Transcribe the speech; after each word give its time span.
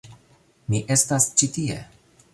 Mi 0.73 0.81
estas 0.95 1.29
ĉi 1.41 1.53
tie... 1.59 1.77